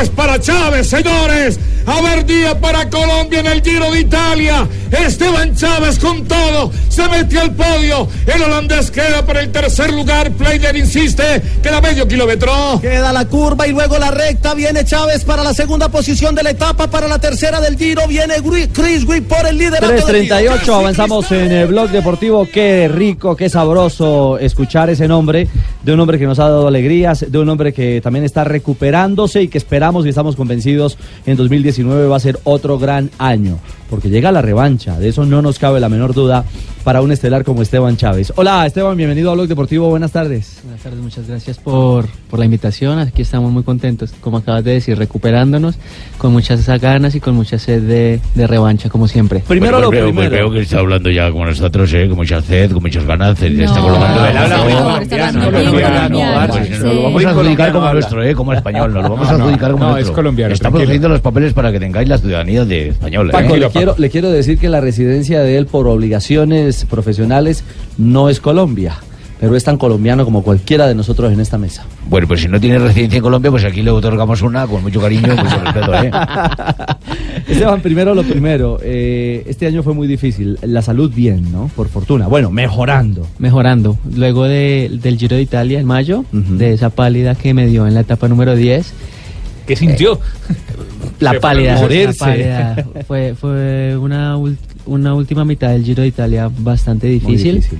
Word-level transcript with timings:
Es 0.00 0.10
para 0.10 0.38
Chávez, 0.40 0.88
señores. 0.88 1.58
A 1.84 2.00
ver, 2.02 2.24
día 2.24 2.60
para 2.60 2.88
Colombia 2.88 3.40
en 3.40 3.46
el 3.46 3.62
Giro 3.62 3.90
de 3.90 4.00
Italia. 4.00 4.68
Esteban 4.92 5.54
Chávez 5.54 5.98
con 5.98 6.24
todo. 6.24 6.70
Se 6.88 7.08
metió 7.08 7.40
al 7.40 7.54
podio. 7.54 8.08
El 8.26 8.42
holandés 8.42 8.90
queda 8.90 9.24
por 9.24 9.36
el 9.36 9.50
tercer 9.50 9.92
lugar. 9.92 10.30
Player 10.32 10.76
insiste. 10.76 11.42
Queda 11.62 11.80
medio 11.80 12.06
kilómetro. 12.06 12.78
Queda 12.80 13.12
la 13.12 13.26
curva 13.26 13.66
y 13.66 13.72
luego 13.72 13.98
la 13.98 14.10
recta. 14.10 14.54
Viene 14.54 14.84
Chávez 14.84 15.24
para 15.24 15.42
la 15.42 15.54
segunda 15.54 15.88
posición 15.88 16.34
de 16.34 16.42
la 16.42 16.50
etapa. 16.50 16.88
Para 16.88 17.08
la 17.08 17.18
tercera 17.18 17.60
del 17.60 17.76
Giro 17.76 18.06
viene 18.08 18.34
Chris 18.72 19.04
Wick 19.04 19.24
por 19.24 19.46
el 19.46 19.58
liderato. 19.58 19.86
3.38. 19.86 20.74
Avanzamos 20.74 21.30
en 21.32 21.52
el 21.52 21.66
blog 21.68 21.90
deportivo. 21.90 22.46
Qué 22.52 22.88
rico, 22.88 23.36
qué 23.36 23.48
sabroso 23.48 24.38
escuchar 24.38 24.90
ese 24.90 25.08
nombre 25.08 25.48
de 25.82 25.92
un 25.92 26.00
hombre 26.00 26.18
que 26.18 26.26
nos 26.26 26.38
ha 26.38 26.44
dado 26.44 26.68
alegrías, 26.68 27.24
de 27.28 27.38
un 27.38 27.48
hombre 27.48 27.72
que 27.72 28.00
también 28.00 28.24
está 28.24 28.44
recuperándose 28.44 29.42
y 29.42 29.48
que 29.48 29.58
esperamos 29.58 30.04
y 30.04 30.10
estamos 30.10 30.36
convencidos 30.36 30.98
en 31.24 31.36
2019 31.36 32.06
va 32.06 32.16
a 32.16 32.20
ser 32.20 32.38
otro 32.44 32.78
gran 32.78 33.10
año, 33.18 33.58
porque 33.88 34.10
llega 34.10 34.32
la 34.32 34.42
revancha, 34.42 34.77
de 34.78 35.08
eso 35.08 35.26
no 35.26 35.42
nos 35.42 35.58
cabe 35.58 35.80
la 35.80 35.88
menor 35.88 36.14
duda 36.14 36.44
para 36.84 37.02
un 37.02 37.10
estelar 37.10 37.42
como 37.42 37.62
Esteban 37.62 37.96
Chávez. 37.96 38.32
Hola 38.36 38.64
Esteban, 38.64 38.96
bienvenido 38.96 39.30
a 39.30 39.34
Blog 39.34 39.48
Deportivo, 39.48 39.90
buenas 39.90 40.12
tardes. 40.12 40.60
Buenas 40.62 40.80
tardes, 40.82 41.00
muchas 41.00 41.26
gracias 41.26 41.58
por, 41.58 42.06
por 42.30 42.38
la 42.38 42.44
invitación, 42.44 43.00
aquí 43.00 43.22
estamos 43.22 43.50
muy 43.50 43.64
contentos, 43.64 44.12
como 44.20 44.36
acabas 44.38 44.62
de 44.62 44.74
decir, 44.74 44.96
recuperándonos 44.96 45.74
con 46.16 46.32
muchas 46.32 46.64
ganas 46.80 47.16
y 47.16 47.20
con 47.20 47.34
mucha 47.34 47.58
sed 47.58 47.82
de, 47.82 48.20
de 48.36 48.46
revancha, 48.46 48.88
como 48.88 49.08
siempre. 49.08 49.42
Primero 49.48 49.80
lo 49.80 49.90
primero. 49.90 50.14
Pues 50.14 50.30
veo 50.30 50.50
que 50.50 50.60
está 50.60 50.78
hablando 50.78 51.10
ya 51.10 51.28
como 51.30 51.44
nosotros, 51.44 51.92
¿eh? 51.92 52.06
con 52.06 52.16
mucha 52.16 52.40
sed, 52.40 52.70
con 52.70 52.82
muchas 52.82 53.04
ganas, 53.04 53.40
no, 53.40 53.46
está 53.46 53.80
colocando 53.80 54.20
Nos 56.68 56.94
lo 56.94 57.02
vamos 57.02 57.24
a 57.24 57.30
adjudicar 57.30 57.72
como 57.72 57.92
nuestro, 57.92 58.22
¿eh? 58.22 58.34
como 58.34 58.52
español, 58.52 58.94
nos 58.94 59.02
lo 59.02 59.10
vamos 59.10 59.28
a 59.28 59.34
adjudicar 59.34 59.72
como 59.72 59.84
nuestro. 59.90 60.12
es 60.12 60.14
colombiano. 60.14 60.54
Estamos 60.54 60.80
haciendo 60.80 61.08
los 61.08 61.20
papeles 61.20 61.52
para 61.52 61.72
que 61.72 61.80
tengáis 61.80 62.08
la 62.08 62.18
ciudadanía 62.18 62.64
de 62.64 62.90
español. 62.90 63.30
Paco, 63.32 63.54
quiero, 63.72 63.96
le 63.98 64.08
quiero 64.08 64.30
decir 64.30 64.56
que 64.58 64.67
la 64.68 64.80
residencia 64.80 65.40
de 65.40 65.56
él 65.56 65.66
por 65.66 65.86
obligaciones 65.86 66.84
profesionales 66.84 67.64
no 67.96 68.28
es 68.28 68.40
Colombia 68.40 68.98
pero 69.40 69.54
es 69.56 69.64
tan 69.64 69.76
colombiano 69.76 70.24
como 70.24 70.42
cualquiera 70.42 70.86
de 70.86 70.94
nosotros 70.94 71.32
en 71.32 71.40
esta 71.40 71.58
mesa. 71.58 71.84
Bueno, 72.08 72.26
pues 72.26 72.40
si 72.40 72.48
no 72.48 72.60
tiene 72.60 72.78
residencia 72.78 73.18
en 73.18 73.22
Colombia, 73.22 73.50
pues 73.50 73.64
aquí 73.64 73.82
le 73.82 73.90
otorgamos 73.90 74.42
una 74.42 74.66
con 74.66 74.82
mucho 74.82 75.00
cariño 75.00 75.32
y 75.32 75.36
mucho 75.36 75.58
respeto. 75.64 75.94
¿eh? 75.94 76.10
Esteban, 77.46 77.80
primero 77.80 78.14
lo 78.14 78.24
primero, 78.24 78.78
eh, 78.82 79.44
este 79.46 79.66
año 79.66 79.82
fue 79.82 79.94
muy 79.94 80.08
difícil, 80.08 80.58
la 80.62 80.82
salud 80.82 81.12
bien, 81.14 81.52
¿no? 81.52 81.70
Por 81.76 81.88
fortuna, 81.88 82.26
bueno, 82.26 82.50
mejorando. 82.50 83.26
Mejorando, 83.38 83.96
luego 84.14 84.44
de, 84.44 84.90
del 85.02 85.18
Giro 85.18 85.36
de 85.36 85.42
Italia 85.42 85.78
en 85.78 85.86
mayo, 85.86 86.24
de 86.32 86.72
esa 86.72 86.90
pálida 86.90 87.34
que 87.34 87.54
me 87.54 87.66
dio 87.66 87.86
en 87.86 87.94
la 87.94 88.00
etapa 88.00 88.28
número 88.28 88.56
10. 88.56 88.92
¿Qué 89.68 89.76
sintió? 89.76 90.14
Eh, 90.14 90.18
la, 91.20 91.38
pálida, 91.38 91.74
la 91.74 92.12
pálida, 92.14 92.86
Fue, 93.06 93.34
fue 93.34 93.98
una, 93.98 94.38
una 94.86 95.14
última 95.14 95.44
mitad 95.44 95.68
del 95.68 95.84
Giro 95.84 96.00
de 96.02 96.08
Italia 96.08 96.50
bastante 96.58 97.06
difícil. 97.06 97.56
difícil. 97.56 97.78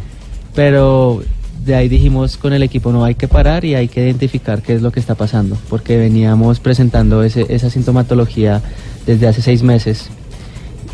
pero 0.55 1.23
de 1.65 1.75
ahí 1.75 1.89
dijimos 1.89 2.37
con 2.37 2.53
el 2.53 2.63
equipo 2.63 2.93
no 2.93 3.05
hay 3.05 3.15
que 3.15 3.27
parar 3.27 3.65
y 3.65 3.75
hay 3.75 3.89
que 3.89 4.05
identificar 4.05 4.61
qué 4.61 4.75
es 4.75 4.83
lo 4.83 4.93
que 4.93 5.01
está 5.01 5.15
pasando, 5.15 5.57
porque 5.71 5.97
veníamos 5.97 6.61
presentando 6.61 7.23
ese, 7.23 7.47
esa 7.49 7.71
sintomatología 7.71 8.61
desde 9.07 9.27
hace 9.27 9.41
seis 9.41 9.63
meses. 9.63 10.11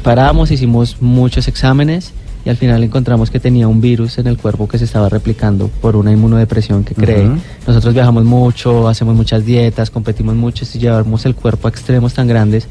Paramos, 0.05 0.53
hicimos 0.53 1.03
muchos 1.03 1.49
exámenes 1.49 2.13
y 2.45 2.51
al 2.51 2.57
final 2.57 2.83
encontramos 2.85 3.31
que 3.31 3.41
tenía 3.41 3.69
un 3.69 3.81
virus 3.81 4.19
en 4.19 4.27
el 4.27 4.37
cuerpo 4.37 4.69
que 4.69 4.79
se 4.79 4.85
estaba 4.85 5.09
replicando 5.09 5.69
por 5.81 5.97
una 5.97 6.13
inmunodepresión 6.13 6.85
que 6.85 6.95
cree. 6.95 7.29
Nosotros 7.67 7.95
viajamos 7.95 8.25
mucho, 8.25 8.87
hacemos 8.89 9.15
muchas 9.15 9.45
dietas, 9.45 9.91
competimos 9.91 10.35
mucho 10.35 10.65
y 10.73 10.79
llevamos 10.79 11.25
el 11.25 11.35
cuerpo 11.35 11.69
a 11.69 11.71
extremos 11.71 12.13
tan 12.15 12.29
grandes 12.29 12.69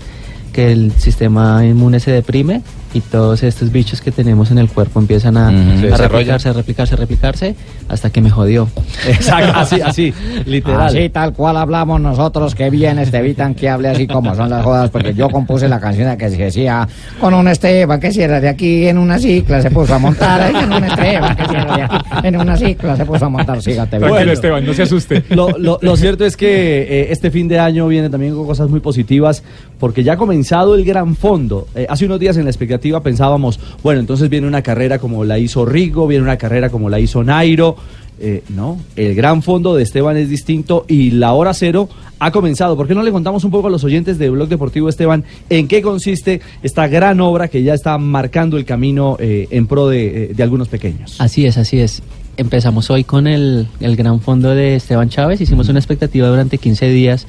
que 0.52 0.72
el 0.72 0.92
sistema 0.94 1.66
inmune 1.66 2.00
se 2.00 2.12
deprime 2.12 2.62
y 2.94 3.02
todos 3.02 3.44
estos 3.44 3.72
bichos 3.72 4.02
que 4.02 4.12
tenemos 4.12 4.52
en 4.52 4.60
el 4.60 4.70
cuerpo 4.70 5.00
empiezan 5.00 5.38
a, 5.38 5.50
replicarse, 5.98 6.50
a 6.50 6.54
replicarse, 6.54 6.96
a 6.96 6.98
replicarse, 6.98 7.56
hasta 7.90 8.10
que 8.10 8.22
me 8.22 8.30
jodió. 8.30 8.68
Exacto, 9.08 9.52
así, 9.56 9.82
así, 9.82 10.14
literal. 10.46 10.88
Así 10.88 11.10
tal 11.10 11.34
cual 11.34 11.58
hablamos 11.58 12.00
nosotros, 12.00 12.56
que 12.56 12.70
bien 12.70 13.04
te 13.10 13.18
evitan 13.18 13.56
que 13.56 13.70
hable 13.70 13.90
así 13.90 14.08
como 14.08 14.36
son 14.36 14.50
las 14.50 14.64
jodas, 14.64 14.90
porque 14.90 15.14
yo 15.14 15.30
compuse 15.30 15.68
la 15.68 15.80
canción 15.80 16.16
que 16.18 16.30
decía, 16.30 16.88
con 17.20 17.34
un 17.34 17.48
Esteban 17.48 18.00
que 18.00 18.12
cierra 18.12 18.40
de 18.40 18.50
aquí 18.50 18.88
en 18.88 18.98
una 18.98 19.18
cicla 19.18 19.62
se 19.62 19.72
puso 19.72 19.96
a 19.96 20.00
montar, 20.00 20.56
en 20.56 20.72
un 20.72 20.84
Esteban 20.84 21.36
que 21.36 21.46
cierra 21.46 21.78
de 21.78 21.84
aquí 21.84 22.28
en 22.28 22.40
una 22.40 22.58
cicla 22.58 22.96
se 22.96 23.06
puso 23.06 23.26
a 23.26 23.30
montar, 23.30 23.62
sígate. 23.62 23.98
Tranquilo 23.98 24.32
Esteban, 24.32 24.66
no 24.66 24.74
se 24.74 24.84
asuste. 24.84 25.24
Lo, 25.30 25.50
lo, 25.58 25.98
cierto 25.98 26.26
es 26.26 26.38
que 26.38 26.82
eh, 26.84 27.08
este 27.12 27.32
fin 27.32 27.48
de 27.48 27.60
año 27.60 27.88
viene 27.88 28.10
también 28.10 28.36
con 28.36 28.46
cosas 28.46 28.70
muy 28.70 28.80
positivas, 28.80 29.44
porque 29.80 30.04
ya 30.04 30.14
ha 30.14 30.18
comenzado 30.18 30.76
el 30.76 30.86
gran 30.86 31.16
fondo. 31.16 31.68
Eh, 31.76 31.88
hace 31.90 32.06
unos 32.06 32.20
días 32.20 32.38
en 32.38 32.46
la 32.46 32.50
expectativa 32.50 32.83
pensábamos, 33.02 33.60
bueno, 33.82 34.00
entonces 34.00 34.30
viene 34.30 34.48
una 34.48 34.62
carrera 34.62 35.00
como 35.00 35.24
la 35.24 35.40
hizo 35.40 35.66
Rigo, 35.66 36.08
viene 36.08 36.24
una 36.24 36.38
carrera 36.38 36.70
como 36.70 36.90
la 36.90 37.00
hizo 37.00 37.24
Nairo. 37.24 37.76
Eh, 38.20 38.44
no, 38.50 38.80
el 38.96 39.16
gran 39.16 39.42
fondo 39.42 39.76
de 39.76 39.84
Esteban 39.84 40.18
es 40.18 40.30
distinto 40.30 40.86
y 40.88 41.12
la 41.12 41.34
hora 41.34 41.54
cero 41.54 41.90
ha 42.20 42.32
comenzado. 42.32 42.78
¿Por 42.78 42.88
qué 42.88 42.96
no 42.96 43.04
le 43.04 43.12
contamos 43.12 43.44
un 43.44 43.52
poco 43.52 43.68
a 43.68 43.70
los 43.72 43.84
oyentes 43.84 44.18
de 44.18 44.30
Blog 44.30 44.48
Deportivo 44.48 44.88
Esteban 44.88 45.24
en 45.50 45.68
qué 45.68 45.82
consiste 45.82 46.40
esta 46.62 46.88
gran 46.88 47.20
obra 47.20 47.48
que 47.48 47.64
ya 47.64 47.74
está 47.74 47.98
marcando 47.98 48.58
el 48.58 48.66
camino 48.66 49.18
eh, 49.20 49.48
en 49.50 49.68
pro 49.68 49.90
de, 49.90 50.26
eh, 50.26 50.34
de, 50.34 50.44
algunos 50.44 50.68
pequeños? 50.68 51.20
Así 51.20 51.46
es, 51.46 51.58
así 51.58 51.80
es. 51.80 52.04
Empezamos 52.38 52.90
hoy 52.90 53.04
con 53.04 53.28
el, 53.28 53.68
el 53.80 53.96
gran 53.96 54.22
fondo 54.22 54.52
de 54.52 54.76
Esteban 54.76 55.10
Chávez. 55.10 55.42
Hicimos 55.42 55.68
una 55.70 55.80
expectativa 55.80 56.28
durante 56.28 56.58
15 56.58 56.90
días 56.90 57.28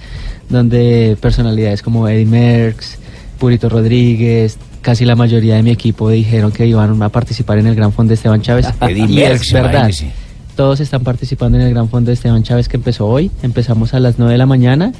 donde 0.49 1.17
personalidades 1.21 1.83
como 1.83 2.09
Eddie 2.09 2.27
Merckx, 2.27 2.99
Purito 3.39 3.69
Rodríguez, 3.69 4.59
casi 4.84 5.06
la 5.06 5.17
mayoría 5.17 5.56
de 5.56 5.62
mi 5.62 5.71
equipo 5.71 6.11
dijeron 6.11 6.53
que 6.53 6.67
iban 6.67 7.03
a 7.03 7.09
participar 7.09 7.59
en 7.59 7.67
el 7.67 7.75
Gran 7.75 7.91
Fondo 7.93 8.11
de 8.11 8.17
Esteban 8.17 8.43
Chávez. 8.43 8.67
y 9.09 9.22
es 9.22 9.50
verdad. 9.50 9.91
Todos 10.55 10.78
están 10.78 11.03
participando 11.03 11.59
en 11.59 11.65
el 11.65 11.71
Gran 11.71 11.89
Fondo 11.89 12.11
de 12.11 12.15
Esteban 12.15 12.43
Chávez 12.43 12.69
que 12.69 12.77
empezó 12.77 13.09
hoy. 13.09 13.31
Empezamos 13.43 13.94
a 13.94 13.99
las 13.99 14.19
9 14.19 14.33
de 14.33 14.39
la 14.39 14.47
mañana 14.47 14.93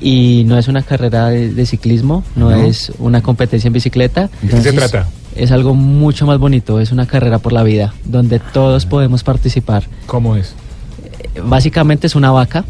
y 0.00 0.44
no 0.46 0.56
es 0.56 0.68
una 0.68 0.82
carrera 0.82 1.28
de, 1.28 1.66
ciclismo, 1.66 2.22
no, 2.36 2.54
es 2.54 2.92
una 3.00 3.20
competencia 3.20 3.66
en 3.66 3.74
bicicleta. 3.74 4.30
¿De 4.40 4.48
qué 4.48 4.62
se 4.62 4.72
trata? 4.72 5.08
Es 5.34 5.50
algo 5.50 5.74
mucho 5.74 6.24
más 6.24 6.38
bonito, 6.38 6.80
es 6.80 6.92
una 6.92 7.06
carrera 7.06 7.40
por 7.40 7.52
la 7.52 7.64
vida, 7.64 7.92
donde 8.04 8.38
todos 8.38 8.86
podemos 8.86 9.24
participar. 9.24 9.84
¿Cómo 10.06 10.36
es? 10.36 10.54
Básicamente 11.44 12.06
es 12.06 12.14
una 12.14 12.30
vaca, 12.30 12.64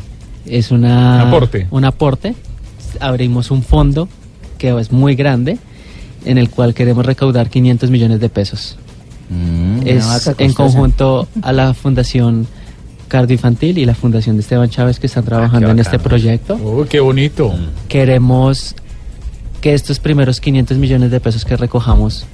es 0.47 0.71
una, 0.71 1.17
un 1.17 1.29
aporte. 1.29 1.67
Un 1.71 1.85
aporte. 1.85 2.35
Abrimos 2.99 3.51
un 3.51 3.63
fondo 3.63 4.09
que 4.57 4.77
es 4.81 4.91
muy 4.91 5.15
grande 5.17 5.59
en 6.27 6.39
el 6.39 6.51
cual 6.51 6.75
queremos 6.75 7.07
recaudar 7.07 7.49
500 7.49 7.91
millones 7.91 8.21
de 8.21 8.29
pesos. 8.29 8.77
Mm, 9.31 9.87
es 9.87 10.31
en 10.39 10.53
conjunto 10.53 11.27
a 11.43 11.53
la 11.53 11.75
Fundación 11.75 12.47
Infantil 13.29 13.79
y 13.79 13.87
la 13.87 13.95
Fundación 13.95 14.37
de 14.37 14.43
Esteban 14.43 14.69
Chávez 14.69 14.99
que 14.99 15.07
están 15.07 15.25
ah, 15.25 15.27
trabajando 15.27 15.71
en 15.71 15.79
este 15.79 15.99
proyecto. 15.99 16.59
¡Oh, 16.63 16.85
qué 16.89 17.01
bonito! 17.01 17.55
Queremos 17.89 18.75
que 19.61 19.75
estos 19.75 19.99
primeros 20.01 20.41
500 20.41 20.77
millones 20.77 21.11
de 21.11 21.21
pesos 21.21 21.45
que 21.45 21.57
recojamos, 21.57 22.27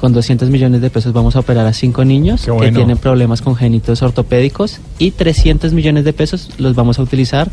con 0.00 0.12
200 0.12 0.50
millones 0.50 0.80
de 0.80 0.90
pesos 0.90 1.12
vamos 1.12 1.36
a 1.36 1.40
operar 1.40 1.66
a 1.66 1.72
cinco 1.72 2.04
niños 2.04 2.44
que 2.60 2.72
tienen 2.72 2.98
problemas 2.98 3.42
congénitos 3.42 4.02
ortopédicos 4.02 4.80
y 4.98 5.12
300 5.12 5.72
millones 5.72 6.04
de 6.04 6.12
pesos 6.12 6.50
los 6.58 6.74
vamos 6.74 6.98
a 6.98 7.02
utilizar 7.02 7.50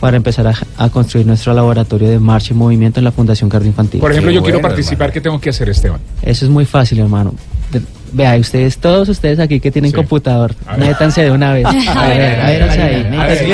para 0.00 0.16
empezar 0.16 0.52
a, 0.76 0.90
construir 0.90 1.26
nuestro 1.26 1.54
laboratorio 1.54 2.08
de 2.08 2.18
marcha 2.18 2.52
y 2.52 2.56
movimiento 2.56 3.00
en 3.00 3.04
la 3.04 3.12
Fundación 3.12 3.48
Cardio 3.48 3.68
Infantil. 3.68 4.00
Por 4.00 4.12
ejemplo, 4.12 4.30
yo 4.30 4.42
quiero 4.42 4.60
participar, 4.60 5.12
¿qué 5.12 5.20
tengo 5.20 5.40
que 5.40 5.50
hacer, 5.50 5.68
Esteban? 5.68 6.00
Eso 6.22 6.44
es 6.44 6.50
muy 6.50 6.66
fácil, 6.66 6.98
hermano. 6.98 7.34
Vea, 8.14 8.36
ustedes, 8.36 8.78
todos 8.78 9.08
ustedes 9.08 9.40
aquí 9.40 9.58
que 9.58 9.72
tienen 9.72 9.90
computador, 9.90 10.54
métanse 10.78 11.24
de 11.24 11.32
una 11.32 11.52
vez. 11.52 11.66
A 11.94 12.08
ver, 12.08 12.40
a 12.40 12.46
ver, 12.46 12.62
ahí. 12.62 13.52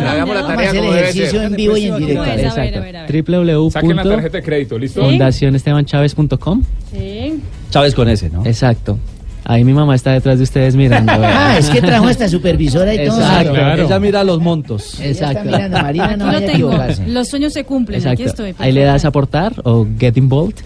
Hagamos 0.00 0.34
la 0.34 0.46
tarea 0.46 0.72
como 0.72 0.92
debe 0.92 1.12
ser. 1.12 1.34
en 1.34 1.56
vivo 1.56 1.76
y 1.76 1.86
en 1.86 1.96
directo. 1.98 2.24
Exacto. 2.24 3.70
Saquen 3.70 3.96
la 3.96 4.02
tarjeta 4.04 4.36
de 4.38 4.42
crédito, 4.42 4.78
¿listo? 4.78 5.02
Fundacionestebanchavez.com. 5.02 6.62
Sí. 6.92 7.40
Chávez 7.70 7.94
con 7.94 8.08
ese, 8.08 8.30
¿no? 8.30 8.46
Exacto. 8.46 8.98
Ahí 9.44 9.64
mi 9.64 9.72
mamá 9.72 9.96
está 9.96 10.12
detrás 10.12 10.38
de 10.38 10.44
ustedes 10.44 10.76
mirando. 10.76 11.12
ah, 11.16 11.56
es 11.58 11.68
que 11.68 11.80
trajo 11.80 12.08
esta 12.08 12.28
supervisora 12.28 12.94
y 12.94 13.06
todo. 13.06 13.18
Exacto, 13.18 13.52
claro. 13.52 13.84
ella 13.84 13.98
mira 13.98 14.22
los 14.24 14.40
montos. 14.40 15.00
Exacto. 15.00 15.40
Está 15.40 15.56
mirando, 15.56 15.82
Marina 15.82 16.16
no 16.16 16.26
vaya 16.26 16.46
tengo. 16.46 16.72
Los 17.08 17.28
sueños 17.28 17.52
se 17.52 17.64
cumplen, 17.64 17.98
Exacto. 17.98 18.22
aquí 18.22 18.30
estoy. 18.30 18.54
Ahí 18.58 18.72
le 18.72 18.84
das 18.84 19.04
a 19.04 19.08
aportar 19.08 19.54
o 19.64 19.86
get 19.98 20.16
involved. 20.16 20.62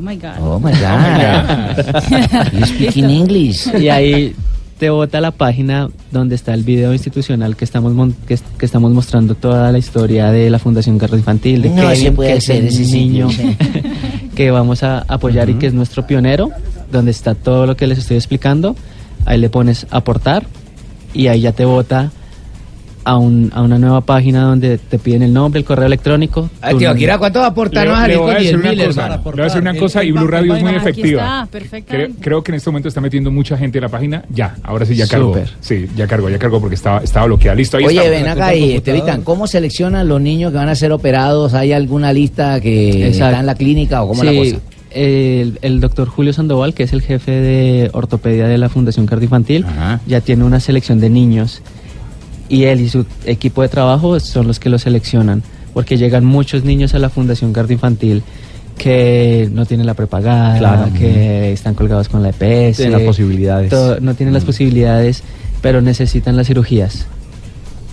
Oh 0.00 0.02
my 0.02 0.16
God. 0.16 0.38
Oh 0.40 0.58
my 0.58 0.72
God. 0.72 2.52
you 2.54 2.64
speak 2.64 2.96
in 2.96 3.10
English. 3.10 3.66
Y 3.78 3.90
ahí 3.90 4.34
te 4.78 4.88
bota 4.88 5.20
la 5.20 5.30
página 5.30 5.90
donde 6.10 6.36
está 6.36 6.54
el 6.54 6.64
video 6.64 6.94
institucional 6.94 7.54
que 7.54 7.66
estamos 7.66 7.92
que, 8.26 8.38
que, 8.56 8.64
estamos 8.64 8.92
mostrando 8.92 9.34
toda 9.34 9.70
la 9.70 9.76
historia 9.76 10.30
de 10.30 10.48
la 10.48 10.58
Fundación 10.58 10.98
Carlos 10.98 11.18
Infantil, 11.18 11.60
de 11.60 11.68
no 11.68 11.82
Kevin, 11.82 12.16
puede 12.16 12.32
que 12.32 12.40
ser 12.40 12.64
es 12.64 12.78
ese 12.78 12.96
niño 12.96 13.28
que 14.34 14.50
vamos 14.50 14.82
a 14.84 15.04
apoyar 15.06 15.50
y 15.50 15.54
que 15.54 15.66
es 15.66 15.74
nuestro 15.74 16.06
pionero 16.06 16.48
donde 16.90 17.10
está 17.10 17.34
todo 17.34 17.66
lo 17.66 17.76
que 17.76 17.86
les 17.86 17.98
estoy 17.98 18.16
explicando. 18.16 18.76
Ahí 19.26 19.38
le 19.38 19.50
pones 19.50 19.86
aportar 19.90 20.46
y 21.12 21.26
ahí 21.26 21.42
ya 21.42 21.52
te 21.52 21.66
vota 21.66 22.10
a, 23.04 23.16
un, 23.16 23.50
a 23.54 23.62
una 23.62 23.78
nueva 23.78 24.00
página 24.02 24.42
donde 24.42 24.78
te 24.78 24.98
piden 24.98 25.22
el 25.22 25.32
nombre, 25.32 25.58
el 25.60 25.64
correo 25.64 25.86
electrónico. 25.86 26.50
Ay, 26.60 26.74
tu 26.74 26.78
tío. 26.80 26.90
Akira, 26.90 27.18
¿cuánto 27.18 27.38
va 27.40 27.46
a 27.46 27.48
aportar? 27.48 27.84
Le, 27.86 27.90
No 27.90 27.96
vas 27.96 28.04
a 28.04 28.08
le 28.08 28.14
salir 28.14 28.18
voy 28.20 28.30
a 28.30 28.34
con 28.34 28.42
decir 28.42 28.50
10 28.50 28.60
una 28.62 28.70
mil, 28.70 28.80
hermano. 28.80 29.14
le 29.24 29.30
voy 29.30 29.40
a 29.40 29.44
decir 29.44 29.60
una 29.60 29.74
cosa 29.76 30.04
y 30.04 30.12
Blue 30.12 30.26
Radio 30.26 30.54
es 30.54 30.62
muy 30.62 30.74
efectiva. 30.74 31.22
está, 31.22 31.46
perfecta. 31.50 31.94
Creo, 31.94 32.08
creo 32.20 32.42
que 32.42 32.52
en 32.52 32.56
este 32.56 32.70
momento 32.70 32.88
está 32.88 33.00
metiendo 33.00 33.30
mucha 33.30 33.56
gente 33.56 33.78
en 33.78 33.82
la 33.82 33.88
página. 33.88 34.24
Ya, 34.30 34.56
ahora 34.62 34.84
sí 34.86 34.94
ya. 34.94 35.06
Súper. 35.06 35.48
Sí, 35.60 35.86
ya 35.96 36.06
cargó, 36.06 36.28
ya 36.28 36.38
cargó 36.38 36.60
porque 36.60 36.74
estaba, 36.74 37.00
estaba 37.00 37.26
bloqueada. 37.26 37.54
Listo, 37.56 37.76
ahí 37.78 37.84
Oye, 37.84 37.98
está. 37.98 38.10
ven 38.10 38.28
acá 38.28 38.54
y 38.54 38.72
Estevitan, 38.74 39.22
¿cómo 39.22 39.46
seleccionan 39.46 40.06
los 40.08 40.20
niños 40.20 40.52
que 40.52 40.58
van 40.58 40.68
a 40.68 40.74
ser 40.74 40.92
operados? 40.92 41.54
¿Hay 41.54 41.72
alguna 41.72 42.12
lista 42.12 42.60
que 42.60 43.06
Exacto. 43.06 43.24
está 43.26 43.40
en 43.40 43.46
la 43.46 43.54
clínica 43.54 44.02
o 44.02 44.08
cómo 44.08 44.22
es 44.24 44.32
la 44.34 44.38
cosa? 44.58 44.60
el, 44.92 45.58
el 45.62 45.80
doctor 45.80 46.08
Julio 46.08 46.32
Sandoval, 46.32 46.74
que 46.74 46.82
es 46.82 46.92
el 46.92 47.00
jefe 47.02 47.30
de 47.30 47.90
ortopedia 47.92 48.48
de 48.48 48.58
la 48.58 48.68
Fundación 48.68 49.06
Cardioinfantil, 49.06 49.64
Ajá. 49.64 50.00
ya 50.06 50.20
tiene 50.20 50.42
una 50.44 50.58
selección 50.58 50.98
de 51.00 51.08
niños 51.10 51.62
y 52.50 52.64
él 52.64 52.80
y 52.82 52.88
su 52.90 53.06
equipo 53.24 53.62
de 53.62 53.68
trabajo 53.68 54.20
son 54.20 54.46
los 54.46 54.58
que 54.60 54.68
lo 54.68 54.78
seleccionan, 54.78 55.42
porque 55.72 55.96
llegan 55.96 56.24
muchos 56.26 56.64
niños 56.64 56.92
a 56.94 56.98
la 56.98 57.08
Fundación 57.08 57.52
Cardioinfantil 57.54 58.22
que 58.76 59.48
no 59.52 59.66
tienen 59.66 59.86
la 59.86 59.94
prepagada, 59.94 60.58
Claro. 60.58 60.92
que 60.98 61.52
están 61.52 61.74
colgados 61.74 62.08
con 62.08 62.22
la 62.22 62.30
EPS, 62.30 62.76
Tienen 62.78 62.92
las 62.98 63.02
posibilidades. 63.02 63.70
todo- 63.70 64.00
no 64.00 64.14
tienen 64.14 64.32
las 64.34 64.44
posibilidades, 64.44 65.22
pero 65.62 65.80
necesitan 65.82 66.36
las 66.36 66.46
cirugías. 66.46 67.06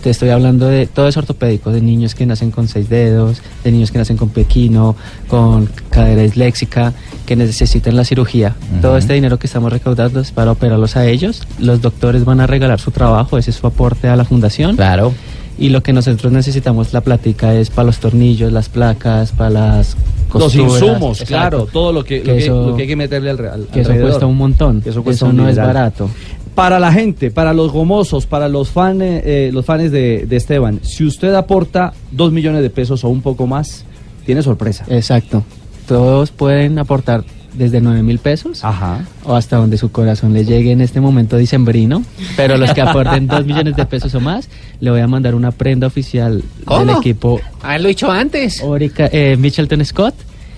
Te 0.07 0.11
estoy 0.11 0.29
hablando 0.29 0.69
de 0.69 0.87
todo 0.87 1.09
es 1.09 1.17
ortopédico, 1.17 1.69
de 1.69 1.81
niños 1.81 2.15
que 2.15 2.25
nacen 2.25 2.49
con 2.49 2.69
seis 2.69 2.87
dedos, 2.87 3.41
de 3.65 3.73
niños 3.73 3.91
que 3.91 3.97
nacen 3.97 4.15
con 4.15 4.29
pequino, 4.29 4.95
con 5.27 5.67
cadera 5.89 6.21
disléxica, 6.21 6.93
que 7.25 7.35
necesitan 7.35 7.93
la 7.97 8.05
cirugía. 8.05 8.55
Todo 8.81 8.95
este 8.95 9.15
dinero 9.15 9.37
que 9.37 9.47
estamos 9.47 9.69
recaudando 9.69 10.21
es 10.21 10.31
para 10.31 10.51
operarlos 10.53 10.95
a 10.95 11.05
ellos. 11.07 11.45
Los 11.59 11.81
doctores 11.81 12.23
van 12.23 12.39
a 12.39 12.47
regalar 12.47 12.79
su 12.79 12.91
trabajo, 12.91 13.37
ese 13.37 13.49
es 13.51 13.57
su 13.57 13.67
aporte 13.67 14.07
a 14.07 14.15
la 14.15 14.23
fundación. 14.23 14.77
Claro. 14.77 15.13
Y 15.59 15.69
lo 15.69 15.83
que 15.83 15.91
nosotros 15.91 16.31
necesitamos, 16.31 16.93
la 16.93 17.01
plática, 17.01 17.53
es 17.55 17.69
para 17.69 17.87
los 17.87 17.97
tornillos, 17.97 18.53
las 18.53 18.69
placas, 18.69 19.33
para 19.33 19.49
las 19.49 19.97
Los 20.33 20.43
costuras. 20.43 20.71
insumos, 20.83 21.19
Exacto. 21.21 21.25
claro, 21.27 21.65
todo 21.65 21.91
lo 21.91 22.05
que, 22.05 22.19
lo 22.19 22.23
Que 22.23 22.31
que, 22.31 22.37
eso- 22.45 22.67
lo 22.69 22.75
que 22.77 22.83
hay 22.83 22.87
que 22.87 22.95
meterle 22.95 23.31
al, 23.31 23.39
al 23.45 23.65
Que 23.67 23.81
eso 23.81 23.91
cuesta 23.99 24.25
un 24.25 24.37
montón. 24.37 24.77
Eso 24.79 24.89
Eso, 24.91 25.03
cuesta 25.03 25.25
un 25.25 25.35
no 25.35 25.49
es 25.49 25.57
barato. 25.57 26.09
Para 26.57 26.79
la 26.79 26.91
gente, 26.91 27.29
para 27.29 27.53
los 27.53 27.71
gomosos, 27.71 28.25
para 28.25 28.49
los 28.49 28.71
fans, 28.71 28.99
eh, 29.03 29.51
los 29.53 29.63
fans 29.63 29.91
de, 29.91 30.25
de 30.25 30.35
Esteban, 30.35 30.79
si 30.81 31.05
usted 31.05 31.35
aporta 31.35 31.93
dos 32.11 32.31
millones 32.31 32.63
de 32.63 32.71
pesos 32.71 33.03
o 33.03 33.09
un 33.09 33.21
poco 33.21 33.45
más, 33.45 33.85
tiene 34.25 34.41
sorpresa. 34.41 34.83
Exacto. 34.89 35.43
Todos 35.87 36.31
pueden 36.31 36.79
aportar 36.79 37.23
desde 37.53 37.79
9 37.79 38.01
mil 38.01 38.17
pesos 38.17 38.65
Ajá. 38.65 39.05
o 39.23 39.35
hasta 39.35 39.57
donde 39.57 39.77
su 39.77 39.91
corazón 39.91 40.33
le 40.33 40.45
llegue 40.45 40.71
en 40.71 40.81
este 40.81 40.99
momento 40.99 41.37
dicembrino. 41.37 42.01
Pero 42.35 42.57
los 42.57 42.73
que 42.73 42.81
aporten 42.81 43.27
2 43.27 43.45
millones 43.45 43.75
de 43.75 43.85
pesos 43.85 44.15
o 44.15 44.19
más, 44.19 44.49
le 44.79 44.89
voy 44.89 45.01
a 45.01 45.07
mandar 45.07 45.35
una 45.35 45.51
prenda 45.51 45.85
oficial 45.85 46.43
del 46.67 46.89
equipo 46.89 47.39
Haberlo 47.61 47.89
dicho 47.89 48.09
antes. 48.09 48.63
Orica, 48.63 49.07
eh, 49.11 49.37
Mitchelton 49.37 49.85
Scott, 49.85 50.15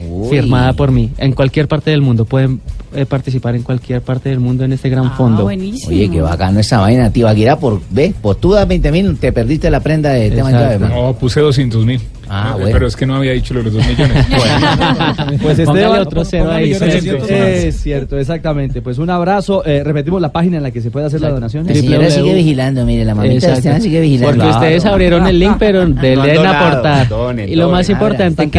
Uy. 0.07 0.29
firmada 0.29 0.71
por 0.71 0.91
mí, 0.91 1.11
en 1.17 1.33
cualquier 1.33 1.67
parte 1.67 1.91
del 1.91 2.01
mundo. 2.01 2.23
Pueden 2.23 2.61
eh, 2.93 3.05
participar 3.05 3.55
en 3.55 3.63
cualquier 3.63 4.01
parte 4.01 4.29
del 4.29 4.39
mundo 4.39 4.63
en 4.63 4.73
este 4.73 4.89
gran 4.89 5.05
Ah, 5.07 5.13
fondo. 5.17 5.43
buenísimo. 5.43 5.91
Oye, 5.91 6.09
qué 6.09 6.21
bacano 6.21 6.59
esa 6.59 6.79
vaina, 6.79 7.11
tío. 7.11 7.27
Akira, 7.27 7.57
por, 7.59 7.81
ve, 7.89 8.13
por 8.21 8.35
tú 8.35 8.51
das 8.53 8.67
20 8.67 8.91
mil, 8.91 9.17
te 9.17 9.31
perdiste 9.31 9.69
la 9.69 9.79
prenda 9.79 10.09
de 10.11 10.31
tema. 10.31 10.49
No, 10.89 11.13
puse 11.13 11.39
200 11.39 11.85
mil. 11.85 12.01
Ah, 12.29 12.49
No, 12.51 12.57
bueno. 12.59 12.69
Pero 12.73 12.87
es 12.87 12.95
que 12.95 13.05
no 13.05 13.15
había 13.15 13.31
dicho 13.33 13.53
lo 13.53 13.59
de 13.63 13.71
los 13.71 13.73
2 13.73 13.87
millones. 13.87 14.25
Pues 15.41 15.59
Esteban, 15.59 15.99
otro 16.01 16.25
cero 16.25 16.51
ahí. 16.51 16.73
Póngale 16.73 17.01
Fred. 17.01 17.13
800 17.15 17.29
Es 17.31 17.81
cierto, 17.81 18.17
exactamente. 18.17 18.81
Pues 18.81 18.97
un 18.97 19.09
abrazo. 19.09 19.65
Eh, 19.65 19.83
repetimos 19.83 20.21
la 20.21 20.31
página 20.31 20.57
en 20.57 20.63
la 20.63 20.71
que 20.71 20.81
se 20.81 20.91
puede 20.91 21.05
hacer. 21.07 21.21
La 21.21 21.29
donaciones. 21.31 21.71
Triple 21.73 21.89
señora 21.97 22.07
W. 22.09 22.21
sigue 22.21 22.35
vigilando, 22.35 22.85
mire, 22.85 23.05
la 23.05 23.15
mamita 23.15 23.31
de 23.33 23.37
Exacto. 23.37 23.57
Esteban 23.59 23.81
sigue 23.81 24.01
vigilando. 24.01 24.27
Porque 24.27 24.41
Claro. 24.49 24.57
ustedes 24.59 24.85
abrieron 24.85 25.27
el 25.27 25.39
link, 25.39 25.55
pero 25.59 25.85
de- 25.85 26.15
No 26.15 26.21
han 26.23 26.27
deben 26.29 26.45
aportar. 26.45 27.07
donen, 27.07 27.49
y 27.49 27.55
lo 27.55 27.69
más 27.69 27.87
donen. 27.87 28.01
importante, 28.01 28.49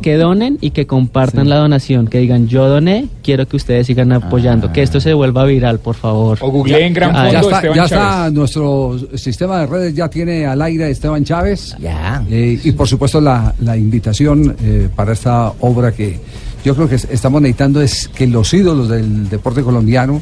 que, 0.00 0.14
donen 0.16 0.58
y 0.60 0.70
que 0.70 0.86
compartan 0.86 1.48
la 1.48 1.56
donación. 1.56 2.06
Que 2.08 2.18
digan, 2.18 2.48
yo 2.48 2.68
doné, 2.68 3.06
quiero 3.22 3.46
que 3.46 3.56
ustedes 3.56 3.86
sigan 3.86 4.12
apoyando. 4.12 4.72
Que 4.72 4.82
esto 4.82 5.00
se 5.00 5.12
vuelva 5.14 5.44
viral, 5.44 5.78
por 5.80 5.94
favor. 5.94 6.38
O 6.40 6.50
googleen 6.50 6.92
Gran 6.94 7.10
Ah, 7.14 7.24
Fondo 7.24 7.32
Ya 7.32 7.40
está, 7.40 7.56
Esteban 7.56 7.76
ya 7.76 7.84
está 7.84 7.96
Chávez. 7.96 8.32
nuestro 8.32 8.98
sistema 9.14 9.60
de 9.60 9.66
redes, 9.66 9.94
ya 9.94 10.08
tiene 10.08 10.46
al 10.46 10.60
aire 10.62 10.84
a 10.84 10.88
Esteban 10.88 11.24
Chávez. 11.24 11.76
Ya. 11.80 12.22
Eh, 12.30 12.58
y 12.62 12.72
por 12.72 12.86
supuesto 12.88 13.17
la, 13.20 13.54
la 13.60 13.76
invitación 13.76 14.56
eh, 14.62 14.88
para 14.94 15.12
esta 15.12 15.52
obra 15.60 15.92
que 15.92 16.18
yo 16.64 16.74
creo 16.74 16.88
que 16.88 16.96
es- 16.96 17.08
estamos 17.10 17.40
necesitando 17.42 17.80
es 17.80 18.08
que 18.08 18.26
los 18.26 18.52
ídolos 18.54 18.88
del 18.88 19.28
deporte 19.28 19.62
colombiano 19.62 20.20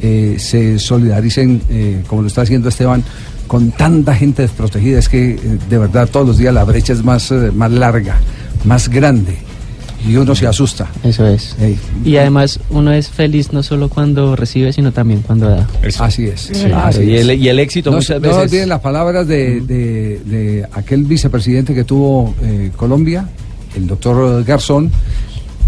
eh, 0.00 0.36
se 0.38 0.78
solidaricen, 0.78 1.62
eh, 1.68 2.02
como 2.06 2.22
lo 2.22 2.28
está 2.28 2.42
haciendo 2.42 2.68
Esteban, 2.68 3.02
con 3.46 3.70
tanta 3.72 4.14
gente 4.14 4.42
desprotegida. 4.42 4.98
Es 4.98 5.08
que 5.08 5.38
de 5.68 5.78
verdad 5.78 6.08
todos 6.10 6.26
los 6.26 6.38
días 6.38 6.54
la 6.54 6.64
brecha 6.64 6.92
es 6.92 7.04
más, 7.04 7.32
más 7.54 7.70
larga, 7.70 8.16
más 8.64 8.88
grande 8.88 9.36
y 10.08 10.16
uno 10.16 10.34
se 10.34 10.46
asusta. 10.46 10.88
Eso 11.04 11.26
es. 11.26 11.56
Ey. 11.60 11.78
Y 12.04 12.16
además, 12.16 12.58
uno 12.70 12.92
es 12.92 13.08
feliz 13.08 13.52
no 13.52 13.62
solo 13.62 13.88
cuando 13.88 14.34
recibe, 14.36 14.72
sino 14.72 14.92
también 14.92 15.20
cuando 15.22 15.48
da. 15.48 15.68
Eso. 15.82 16.02
Así 16.04 16.26
es. 16.26 16.50
Claro, 16.52 16.78
así 16.88 17.02
y, 17.02 17.16
el, 17.16 17.30
y 17.40 17.48
el 17.48 17.58
éxito 17.58 17.90
No, 17.90 17.96
muchas 17.98 18.20
no 18.20 18.28
veces. 18.28 18.42
olviden 18.44 18.68
las 18.68 18.80
palabras 18.80 19.26
de, 19.28 19.60
de- 19.60 20.20
de 20.24 20.66
aquel 20.72 21.04
vicepresidente 21.04 21.74
que 21.74 21.84
tuvo 21.84 22.34
eh, 22.42 22.70
Colombia, 22.76 23.28
el 23.76 23.86
doctor 23.86 24.42
Garzón. 24.44 24.90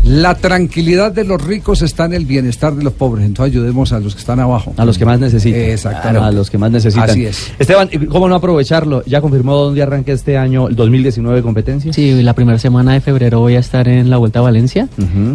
La 0.05 0.35
tranquilidad 0.35 1.13
de 1.13 1.25
los 1.25 1.43
ricos 1.43 1.81
está 1.81 2.05
en 2.05 2.13
el 2.13 2.27
bienestar 2.27 2.75
de 2.75 2.85
los 2.85 2.93
pobres. 2.93 3.25
Entonces 3.25 3.55
ayudemos 3.55 3.93
a 3.93 4.01
los 4.01 4.15
que 4.15 4.21
están 4.21 4.39
abajo. 4.39 4.75
A 4.77 4.85
los 4.85 4.99
que 4.99 5.07
más 5.07 5.19
necesitan. 5.19 5.61
Exactamente. 5.61 6.27
A 6.27 6.31
los 6.31 6.51
que 6.51 6.59
más 6.59 6.71
necesitan. 6.71 7.09
Así 7.09 7.25
es. 7.25 7.53
Esteban, 7.59 7.89
¿y 7.91 7.99
¿cómo 8.07 8.29
no 8.29 8.35
aprovecharlo? 8.35 9.03
¿Ya 9.07 9.23
confirmó 9.23 9.55
dónde 9.57 9.83
arranca 9.83 10.13
este 10.13 10.37
año 10.37 10.69
el 10.69 10.77
2019 10.77 11.37
de 11.37 11.43
competencia? 11.43 11.93
Sí, 11.93 12.23
la 12.23 12.35
primera 12.35 12.59
semana 12.59 12.93
de 12.93 13.01
febrero 13.01 13.41
voy 13.41 13.57
a 13.57 13.61
estar 13.61 13.89
en 13.89 14.11
la 14.11 14.19
Vuelta 14.19 14.41
a 14.41 14.43
Valencia. 14.43 14.89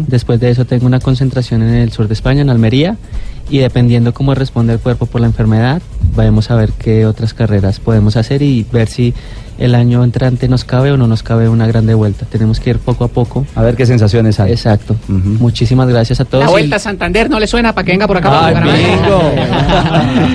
Después 0.06 0.38
de 0.38 0.50
eso 0.50 0.64
tengo 0.64 0.86
una 0.86 1.00
concentración 1.00 1.62
en 1.62 1.74
el 1.74 1.90
sur 1.90 2.06
de 2.06 2.14
España, 2.14 2.42
en 2.42 2.50
Almería. 2.50 2.96
Y 3.50 3.58
dependiendo 3.58 4.14
cómo 4.14 4.36
responde 4.36 4.74
el 4.74 4.78
cuerpo 4.78 5.06
por 5.06 5.20
la 5.20 5.26
enfermedad, 5.26 5.82
vamos 6.14 6.52
a 6.52 6.54
ver 6.54 6.70
qué 6.70 7.06
otras 7.06 7.34
carreras 7.34 7.80
podemos 7.80 8.16
hacer 8.16 8.42
y 8.42 8.64
ver 8.72 8.88
si 8.88 9.12
el 9.60 9.74
año 9.76 10.02
entrante 10.02 10.48
nos 10.48 10.64
cabe 10.64 10.90
o 10.90 10.96
no 10.96 11.06
nos 11.06 11.22
cabe 11.22 11.48
una 11.48 11.66
grande 11.66 11.94
vuelta. 11.94 12.26
Tenemos 12.26 12.58
que 12.58 12.70
ir 12.70 12.78
poco 12.78 13.04
a 13.04 13.08
poco. 13.08 13.46
A 13.54 13.62
ver 13.62 13.76
qué 13.76 13.86
sensaciones 13.86 14.40
hay. 14.40 14.50
Exacto. 14.52 14.96
Muchísimas 15.06 15.86
gracias 15.88 16.18
a 16.20 16.24
todos. 16.24 16.44
La 16.44 16.50
y- 16.50 16.52
vuelta 16.52 16.76
a 16.76 16.78
Santander 16.80 17.30
no 17.30 17.38
le 17.38 17.46
suena 17.46 17.72
para 17.72 17.84
que 17.84 17.92
venga 17.92 18.06
por 18.08 18.16
acá. 18.16 18.46
Ay, 18.46 18.54
para 18.54 18.66
bingo. 18.72 19.32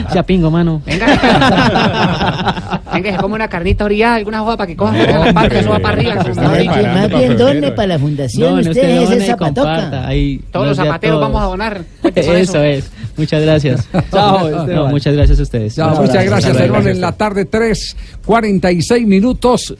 ya 0.13 0.23
pingo, 0.23 0.49
mano. 0.51 0.81
Venga. 0.85 2.81
Venga, 2.95 3.11
se 3.11 3.17
come 3.17 3.35
una 3.35 3.47
carnita 3.47 3.85
orillada, 3.85 4.15
alguna 4.15 4.43
hoja 4.43 4.57
para 4.57 4.67
que 4.67 4.75
coja 4.75 4.97
la 4.97 5.33
parte, 5.33 5.63
suba 5.63 5.79
para 5.79 5.97
arriba. 5.97 6.15
No, 6.15 6.43
más 6.43 7.09
bien 7.09 7.37
done 7.37 7.71
para 7.71 7.87
la 7.87 7.99
fundación. 7.99 8.55
No, 8.55 8.61
no, 8.61 8.69
usted 8.71 9.11
es 9.11 9.25
zapatoca. 9.25 10.09
Todos 10.51 10.67
los 10.67 10.77
zapateros 10.77 11.21
vamos 11.21 11.41
a 11.41 11.45
donar. 11.45 11.81
Eso 12.15 12.63
es. 12.63 12.91
Muchas 13.17 13.41
gracias. 13.41 13.87
Chao, 14.11 14.65
No, 14.65 14.87
muchas 14.87 15.13
gracias 15.13 15.39
a 15.39 15.43
ustedes. 15.43 15.77
Un 15.77 15.89
muchas 15.89 16.25
gracias. 16.25 16.55
Esteban. 16.55 16.87
En 16.87 17.01
la 17.01 17.11
tarde, 17.11 17.45
3, 17.45 17.95
46 18.25 19.07
minutos. 19.07 19.75